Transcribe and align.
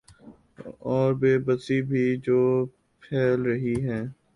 اوربے 0.85 1.33
بسی 1.45 1.81
بھی 1.81 2.05
جو 2.25 2.39
پھیل 3.03 3.41
رہی 3.41 3.75
ہیں۔ 3.85 4.03